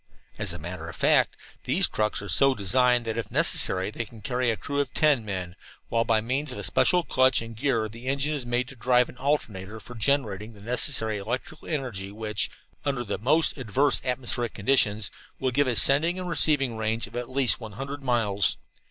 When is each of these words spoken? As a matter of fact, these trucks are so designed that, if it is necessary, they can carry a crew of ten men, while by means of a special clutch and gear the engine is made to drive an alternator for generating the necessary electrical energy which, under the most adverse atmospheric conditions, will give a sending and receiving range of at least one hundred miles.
As 0.39 0.51
a 0.51 0.57
matter 0.57 0.89
of 0.89 0.95
fact, 0.95 1.37
these 1.65 1.87
trucks 1.87 2.23
are 2.23 2.27
so 2.27 2.55
designed 2.55 3.05
that, 3.05 3.17
if 3.19 3.27
it 3.27 3.27
is 3.27 3.31
necessary, 3.31 3.91
they 3.91 4.03
can 4.03 4.21
carry 4.23 4.49
a 4.49 4.57
crew 4.57 4.79
of 4.79 4.91
ten 4.95 5.23
men, 5.23 5.55
while 5.89 6.05
by 6.05 6.21
means 6.21 6.51
of 6.51 6.57
a 6.57 6.63
special 6.63 7.03
clutch 7.03 7.39
and 7.39 7.55
gear 7.55 7.87
the 7.87 8.07
engine 8.07 8.33
is 8.33 8.43
made 8.43 8.67
to 8.69 8.75
drive 8.75 9.09
an 9.09 9.17
alternator 9.19 9.79
for 9.79 9.93
generating 9.93 10.53
the 10.53 10.59
necessary 10.61 11.19
electrical 11.19 11.67
energy 11.67 12.11
which, 12.11 12.49
under 12.83 13.03
the 13.03 13.19
most 13.19 13.55
adverse 13.57 14.01
atmospheric 14.03 14.55
conditions, 14.55 15.11
will 15.39 15.51
give 15.51 15.67
a 15.67 15.75
sending 15.75 16.17
and 16.17 16.27
receiving 16.27 16.77
range 16.77 17.05
of 17.05 17.15
at 17.15 17.29
least 17.29 17.59
one 17.59 17.73
hundred 17.73 18.01
miles. 18.01 18.57